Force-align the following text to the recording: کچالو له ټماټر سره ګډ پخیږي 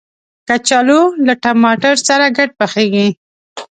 کچالو 0.47 1.01
له 1.25 1.33
ټماټر 1.43 1.95
سره 2.07 2.25
ګډ 2.37 2.49
پخیږي 2.59 3.07